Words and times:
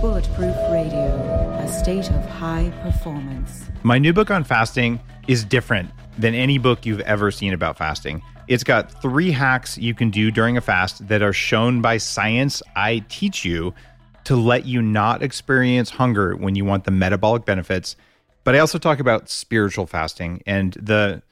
Bulletproof 0.00 0.54
Radio, 0.70 1.08
a 1.60 1.66
state 1.66 2.08
of 2.10 2.24
high 2.24 2.72
performance. 2.84 3.64
My 3.82 3.98
new 3.98 4.12
book 4.12 4.30
on 4.30 4.44
fasting 4.44 5.00
is 5.26 5.42
different 5.42 5.90
than 6.16 6.36
any 6.36 6.56
book 6.56 6.86
you've 6.86 7.00
ever 7.00 7.32
seen 7.32 7.52
about 7.52 7.76
fasting. 7.76 8.22
It's 8.46 8.62
got 8.62 9.02
three 9.02 9.32
hacks 9.32 9.76
you 9.76 9.94
can 9.94 10.10
do 10.10 10.30
during 10.30 10.56
a 10.56 10.60
fast 10.60 11.08
that 11.08 11.20
are 11.20 11.32
shown 11.32 11.82
by 11.82 11.98
science. 11.98 12.62
I 12.76 13.04
teach 13.08 13.44
you 13.44 13.74
to 14.22 14.36
let 14.36 14.66
you 14.66 14.82
not 14.82 15.20
experience 15.20 15.90
hunger 15.90 16.36
when 16.36 16.54
you 16.54 16.64
want 16.64 16.84
the 16.84 16.92
metabolic 16.92 17.44
benefits. 17.44 17.96
But 18.44 18.54
I 18.54 18.60
also 18.60 18.78
talk 18.78 19.00
about 19.00 19.28
spiritual 19.28 19.86
fasting 19.86 20.44
and 20.46 20.74
the 20.74 21.22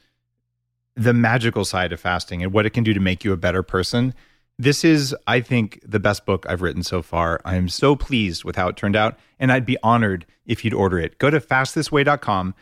the 0.97 1.13
magical 1.13 1.65
side 1.65 1.93
of 1.93 2.01
fasting 2.01 2.43
and 2.43 2.53
what 2.53 2.67
it 2.67 2.71
can 2.71 2.83
do 2.83 2.95
to 2.95 3.01
make 3.01 3.23
you 3.23 3.33
a 3.33 3.37
better 3.37 3.63
person. 3.63 4.13
This 4.59 4.85
is, 4.85 5.15
I 5.27 5.41
think, 5.41 5.81
the 5.87 6.01
best 6.01 6.25
book 6.25 6.47
I've 6.49 6.63
written 6.63 6.83
so 6.83 7.03
far. 7.03 7.43
I 7.45 7.57
am 7.57 7.69
so 7.69 7.95
pleased 7.95 8.43
with 8.43 8.57
how 8.57 8.69
it 8.69 8.77
turned 8.77 8.97
out, 8.97 9.19
and 9.39 9.53
I'd 9.53 9.67
be 9.67 9.77
honored 9.83 10.25
if 10.47 10.65
you'd 10.65 10.73
order 10.73 10.99
it. 10.99 11.19
Go 11.19 11.29
to 11.29 11.41
fastthisway.com, 11.41 12.55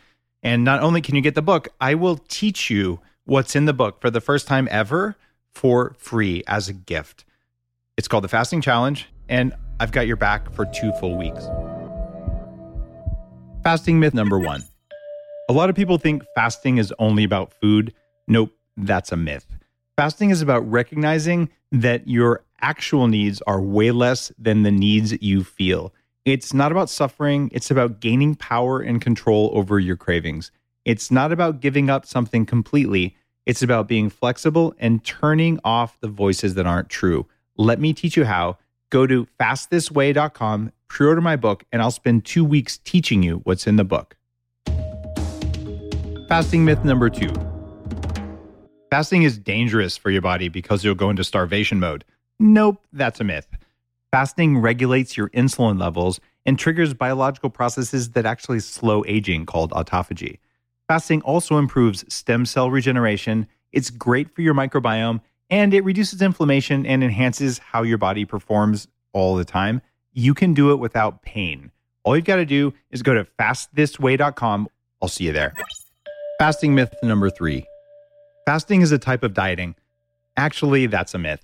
and 0.43 0.63
not 0.65 0.81
only 0.81 0.99
can 0.99 1.15
you 1.15 1.21
get 1.21 1.35
the 1.35 1.41
book, 1.41 1.69
I 1.79 1.95
will 1.95 2.17
teach 2.27 2.69
you 2.69 2.99
what's 3.23 3.55
in 3.55 3.63
the 3.63 3.73
book 3.73 4.01
for 4.01 4.09
the 4.09 4.19
first 4.19 4.45
time 4.45 4.67
ever 4.69 5.15
for 5.53 5.95
free 5.97 6.43
as 6.47 6.67
a 6.67 6.73
gift. 6.73 7.23
It's 7.95 8.09
called 8.09 8.25
the 8.25 8.29
Fasting 8.29 8.59
Challenge, 8.59 9.07
and 9.29 9.53
I've 9.79 9.93
got 9.93 10.05
your 10.05 10.17
back 10.17 10.53
for 10.53 10.65
two 10.65 10.91
full 10.99 11.15
weeks. 11.15 11.47
Fasting 13.63 14.01
myth 14.01 14.13
number 14.13 14.37
one. 14.37 14.63
A 15.49 15.53
lot 15.53 15.69
of 15.69 15.75
people 15.77 15.97
think 15.97 16.23
fasting 16.35 16.77
is 16.77 16.93
only 16.99 17.23
about 17.23 17.53
food. 17.61 17.93
Nope, 18.27 18.51
that's 18.75 19.13
a 19.13 19.17
myth. 19.17 19.45
Fasting 19.97 20.29
is 20.29 20.41
about 20.41 20.69
recognizing 20.69 21.49
that 21.71 22.05
your 22.05 22.43
actual 22.59 23.07
needs 23.07 23.41
are 23.47 23.61
way 23.61 23.91
less 23.91 24.29
than 24.37 24.63
the 24.63 24.71
needs 24.71 25.13
you 25.21 25.41
feel. 25.41 25.93
It's 26.25 26.53
not 26.53 26.73
about 26.73 26.89
suffering, 26.89 27.49
it's 27.53 27.71
about 27.71 28.01
gaining 28.01 28.35
power 28.35 28.81
and 28.81 28.99
control 28.99 29.51
over 29.53 29.79
your 29.79 29.95
cravings. 29.95 30.51
It's 30.83 31.11
not 31.11 31.31
about 31.31 31.61
giving 31.61 31.89
up 31.89 32.05
something 32.05 32.45
completely, 32.45 33.15
it's 33.45 33.61
about 33.61 33.87
being 33.87 34.09
flexible 34.09 34.73
and 34.79 35.03
turning 35.05 35.59
off 35.63 35.97
the 36.01 36.09
voices 36.09 36.55
that 36.55 36.67
aren't 36.67 36.89
true. 36.89 37.25
Let 37.55 37.79
me 37.79 37.93
teach 37.93 38.17
you 38.17 38.25
how. 38.25 38.57
Go 38.89 39.07
to 39.07 39.27
fastthisway.com, 39.39 40.73
pre 40.89 41.07
order 41.07 41.21
my 41.21 41.37
book, 41.37 41.63
and 41.71 41.81
I'll 41.81 41.91
spend 41.91 42.25
two 42.25 42.43
weeks 42.43 42.79
teaching 42.79 43.23
you 43.23 43.37
what's 43.45 43.65
in 43.65 43.77
the 43.77 43.85
book. 43.85 44.17
Fasting 46.27 46.65
myth 46.65 46.83
number 46.83 47.09
two 47.09 47.31
Fasting 48.91 49.23
is 49.23 49.37
dangerous 49.37 49.97
for 49.97 50.11
your 50.11 50.21
body 50.21 50.47
because 50.47 50.83
you'll 50.83 50.95
go 50.95 51.09
into 51.09 51.23
starvation 51.23 51.79
mode. 51.79 52.05
Nope, 52.39 52.81
that's 52.93 53.19
a 53.19 53.23
myth. 53.23 53.47
Fasting 54.11 54.59
regulates 54.59 55.17
your 55.17 55.29
insulin 55.29 55.79
levels 55.79 56.19
and 56.45 56.59
triggers 56.59 56.93
biological 56.93 57.49
processes 57.49 58.11
that 58.11 58.25
actually 58.25 58.59
slow 58.59 59.03
aging 59.07 59.45
called 59.45 59.71
autophagy. 59.71 60.37
Fasting 60.87 61.21
also 61.23 61.57
improves 61.57 62.05
stem 62.13 62.45
cell 62.45 62.69
regeneration. 62.69 63.47
It's 63.71 63.89
great 63.89 64.33
for 64.35 64.41
your 64.41 64.53
microbiome 64.53 65.21
and 65.49 65.73
it 65.73 65.83
reduces 65.83 66.21
inflammation 66.21 66.85
and 66.85 67.03
enhances 67.03 67.57
how 67.57 67.81
your 67.81 67.97
body 67.97 68.23
performs 68.23 68.87
all 69.13 69.35
the 69.35 69.45
time. 69.45 69.81
You 70.13 70.33
can 70.33 70.53
do 70.53 70.71
it 70.71 70.75
without 70.75 71.23
pain. 71.23 71.71
All 72.03 72.15
you've 72.15 72.25
got 72.25 72.37
to 72.37 72.45
do 72.45 72.73
is 72.91 73.01
go 73.01 73.15
to 73.15 73.25
fastthisway.com. 73.39 74.69
I'll 75.01 75.09
see 75.09 75.25
you 75.25 75.31
there. 75.31 75.53
Fasting 76.39 76.75
myth 76.75 76.93
number 77.01 77.29
three 77.29 77.65
Fasting 78.45 78.81
is 78.81 78.91
a 78.91 78.99
type 78.99 79.23
of 79.23 79.33
dieting. 79.33 79.73
Actually, 80.37 80.85
that's 80.85 81.15
a 81.15 81.17
myth. 81.17 81.43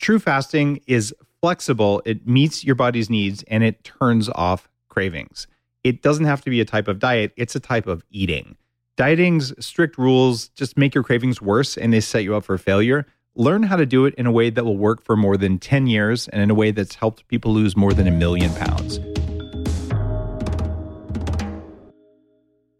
True 0.00 0.18
fasting 0.18 0.80
is 0.88 1.14
flexible, 1.40 2.02
it 2.04 2.26
meets 2.26 2.64
your 2.64 2.74
body's 2.74 3.08
needs, 3.08 3.44
and 3.44 3.62
it 3.62 3.84
turns 3.84 4.28
off 4.30 4.68
cravings. 4.88 5.46
It 5.84 6.02
doesn't 6.02 6.24
have 6.24 6.42
to 6.42 6.50
be 6.50 6.60
a 6.60 6.64
type 6.64 6.88
of 6.88 6.98
diet, 6.98 7.32
it's 7.36 7.54
a 7.54 7.60
type 7.60 7.86
of 7.86 8.02
eating. 8.10 8.56
Dieting's 8.96 9.54
strict 9.64 9.96
rules 9.96 10.48
just 10.48 10.76
make 10.76 10.92
your 10.92 11.04
cravings 11.04 11.40
worse 11.40 11.78
and 11.78 11.92
they 11.92 12.00
set 12.00 12.24
you 12.24 12.34
up 12.34 12.44
for 12.44 12.58
failure. 12.58 13.06
Learn 13.36 13.62
how 13.62 13.76
to 13.76 13.86
do 13.86 14.04
it 14.04 14.14
in 14.16 14.26
a 14.26 14.32
way 14.32 14.50
that 14.50 14.64
will 14.64 14.76
work 14.76 15.04
for 15.04 15.16
more 15.16 15.36
than 15.36 15.58
10 15.58 15.86
years 15.86 16.26
and 16.28 16.42
in 16.42 16.50
a 16.50 16.54
way 16.54 16.72
that's 16.72 16.96
helped 16.96 17.28
people 17.28 17.52
lose 17.52 17.76
more 17.76 17.92
than 17.92 18.08
a 18.08 18.10
million 18.10 18.52
pounds. 18.54 18.98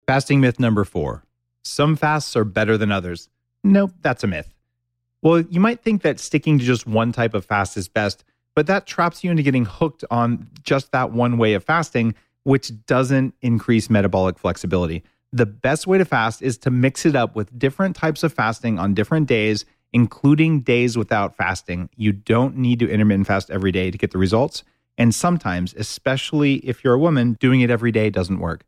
Fasting 0.09 0.41
myth 0.41 0.59
number 0.59 0.84
four 0.84 1.25
some 1.62 1.94
fasts 1.94 2.34
are 2.37 2.44
better 2.44 2.77
than 2.77 2.91
others. 2.91 3.28
Nope, 3.62 3.93
that's 4.00 4.25
a 4.25 4.26
myth. 4.26 4.54
Well, 5.22 5.41
you 5.43 5.60
might 5.60 5.82
think 5.82 6.03
that 6.03 6.19
sticking 6.19 6.59
to 6.59 6.65
just 6.65 6.87
one 6.87 7.12
type 7.12 7.34
of 7.34 7.44
fast 7.44 7.76
is 7.76 7.88
best, 7.88 8.25
but 8.56 8.66
that 8.66 8.87
traps 8.87 9.22
you 9.22 9.31
into 9.31 9.43
getting 9.43 9.66
hooked 9.66 10.04
on 10.10 10.48
just 10.62 10.93
that 10.93 11.12
one 11.12 11.37
way 11.37 11.54
of 11.54 11.65
fasting, 11.65 12.15
which 12.44 12.72
doesn't 12.87 13.34
increase 13.43 13.91
metabolic 13.91 14.38
flexibility. 14.38 15.04
The 15.32 15.47
best 15.47 15.87
way 15.87 15.99
to 15.99 16.04
fast 16.04 16.43
is 16.43 16.59
to 16.59 16.70
mix 16.70 17.04
it 17.06 17.15
up 17.15 17.37
with 17.37 17.56
different 17.59 17.94
types 17.94 18.22
of 18.22 18.32
fasting 18.32 18.78
on 18.78 18.94
different 18.94 19.28
days, 19.28 19.65
including 19.93 20.60
days 20.60 20.97
without 20.97 21.37
fasting. 21.37 21.91
You 21.97 22.12
don't 22.12 22.56
need 22.56 22.78
to 22.81 22.91
intermittent 22.91 23.26
fast 23.26 23.50
every 23.50 23.72
day 23.72 23.91
to 23.91 23.99
get 23.99 24.10
the 24.10 24.19
results. 24.19 24.65
And 24.99 25.15
sometimes, 25.15 25.75
especially 25.75 26.54
if 26.56 26.82
you're 26.82 26.94
a 26.94 26.99
woman, 26.99 27.34
doing 27.41 27.60
it 27.60 27.70
every 27.70 27.93
day 27.93 28.10
doesn't 28.10 28.41
work. 28.41 28.65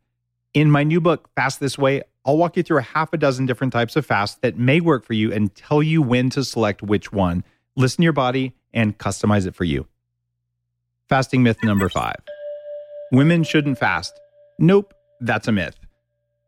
In 0.54 0.70
my 0.70 0.84
new 0.84 1.00
book, 1.00 1.31
Fast 1.34 1.60
This 1.60 1.78
Way, 1.78 2.02
I'll 2.25 2.37
walk 2.37 2.56
you 2.56 2.62
through 2.62 2.78
a 2.78 2.83
half 2.83 3.12
a 3.12 3.16
dozen 3.16 3.47
different 3.47 3.72
types 3.72 3.97
of 3.97 4.06
fasts 4.06 4.38
that 4.43 4.56
may 4.56 4.81
work 4.81 5.05
for 5.05 5.12
you 5.12 5.33
and 5.33 5.55
tell 5.55 5.83
you 5.83 6.00
when 6.00 6.31
to 6.31 6.44
select 6.44 6.83
which 6.83 7.12
one. 7.12 7.44
Listen 7.77 7.99
to 7.99 8.05
your 8.05 8.12
body 8.12 8.55
and 8.72 8.97
customize 8.97 9.47
it 9.47 9.55
for 9.55 9.65
you. 9.65 9.87
Fasting 11.09 11.43
myth 11.43 11.59
number 11.62 11.88
five 11.88 12.16
women 13.11 13.43
shouldn't 13.43 13.78
fast. 13.78 14.19
Nope, 14.59 14.94
that's 15.21 15.47
a 15.47 15.53
myth. 15.53 15.77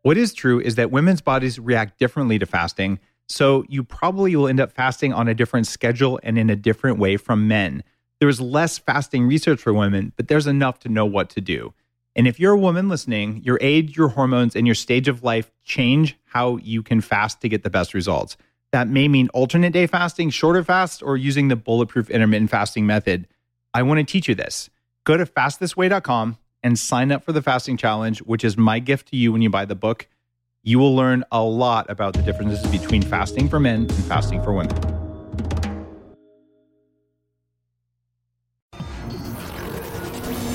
What 0.01 0.17
is 0.17 0.33
true 0.33 0.59
is 0.59 0.75
that 0.75 0.91
women's 0.91 1.21
bodies 1.21 1.59
react 1.59 1.99
differently 1.99 2.39
to 2.39 2.45
fasting, 2.45 2.99
so 3.27 3.63
you 3.67 3.83
probably 3.83 4.35
will 4.35 4.47
end 4.47 4.59
up 4.59 4.71
fasting 4.71 5.13
on 5.13 5.27
a 5.27 5.33
different 5.33 5.67
schedule 5.67 6.19
and 6.23 6.37
in 6.37 6.49
a 6.49 6.55
different 6.55 6.97
way 6.97 7.17
from 7.17 7.47
men. 7.47 7.83
There's 8.19 8.39
less 8.39 8.77
fasting 8.77 9.27
research 9.27 9.59
for 9.59 9.73
women, 9.73 10.13
but 10.15 10.27
there's 10.27 10.47
enough 10.47 10.79
to 10.79 10.89
know 10.89 11.05
what 11.05 11.29
to 11.31 11.41
do. 11.41 11.73
And 12.15 12.27
if 12.27 12.39
you're 12.39 12.53
a 12.53 12.57
woman 12.57 12.87
listening, 12.87 13.41
your 13.43 13.57
age, 13.61 13.97
your 13.97 14.09
hormones, 14.09 14.55
and 14.55 14.65
your 14.65 14.75
stage 14.75 15.07
of 15.07 15.23
life 15.23 15.51
change 15.63 16.17
how 16.25 16.57
you 16.57 16.81
can 16.81 17.01
fast 17.01 17.41
to 17.41 17.49
get 17.49 17.63
the 17.63 17.69
best 17.69 17.93
results. 17.93 18.37
That 18.71 18.87
may 18.87 19.07
mean 19.07 19.29
alternate 19.29 19.73
day 19.73 19.87
fasting, 19.87 20.29
shorter 20.29 20.63
fasts, 20.63 21.01
or 21.01 21.17
using 21.17 21.49
the 21.49 21.55
bulletproof 21.55 22.09
intermittent 22.09 22.49
fasting 22.49 22.85
method. 22.85 23.27
I 23.73 23.83
want 23.83 23.99
to 23.99 24.03
teach 24.03 24.27
you 24.27 24.35
this. 24.35 24.69
Go 25.03 25.17
to 25.17 25.25
fastthisway.com 25.25 26.37
and 26.63 26.79
sign 26.79 27.11
up 27.11 27.23
for 27.23 27.31
the 27.31 27.41
fasting 27.41 27.77
challenge, 27.77 28.19
which 28.19 28.43
is 28.43 28.57
my 28.57 28.79
gift 28.79 29.09
to 29.09 29.17
you 29.17 29.31
when 29.31 29.41
you 29.41 29.49
buy 29.49 29.65
the 29.65 29.75
book. 29.75 30.07
You 30.63 30.79
will 30.79 30.95
learn 30.95 31.23
a 31.31 31.43
lot 31.43 31.89
about 31.89 32.15
the 32.15 32.23
differences 32.23 32.65
between 32.67 33.01
fasting 33.03 33.49
for 33.49 33.59
men 33.59 33.81
and 33.81 34.05
fasting 34.05 34.41
for 34.41 34.51
women. 34.51 35.04